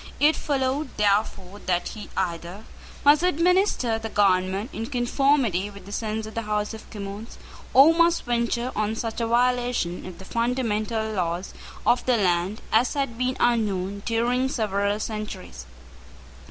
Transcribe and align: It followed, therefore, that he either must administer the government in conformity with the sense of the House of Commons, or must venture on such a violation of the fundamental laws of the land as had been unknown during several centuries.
It 0.19 0.35
followed, 0.35 0.89
therefore, 0.97 1.59
that 1.67 1.89
he 1.89 2.09
either 2.17 2.63
must 3.05 3.21
administer 3.21 3.99
the 3.99 4.09
government 4.09 4.71
in 4.73 4.87
conformity 4.87 5.69
with 5.69 5.85
the 5.85 5.91
sense 5.91 6.25
of 6.25 6.33
the 6.33 6.41
House 6.41 6.73
of 6.73 6.89
Commons, 6.89 7.37
or 7.71 7.93
must 7.93 8.23
venture 8.23 8.71
on 8.75 8.95
such 8.95 9.21
a 9.21 9.27
violation 9.27 10.07
of 10.07 10.17
the 10.17 10.25
fundamental 10.25 11.11
laws 11.11 11.53
of 11.85 12.03
the 12.07 12.17
land 12.17 12.63
as 12.71 12.95
had 12.95 13.15
been 13.15 13.37
unknown 13.39 14.01
during 14.03 14.49
several 14.49 14.99
centuries. 14.99 15.67